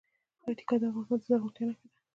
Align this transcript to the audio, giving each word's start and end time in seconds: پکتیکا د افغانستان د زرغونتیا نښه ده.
پکتیکا 0.41 0.75
د 0.81 0.83
افغانستان 0.89 1.19
د 1.21 1.25
زرغونتیا 1.27 1.65
نښه 1.69 1.85
ده. 1.89 1.95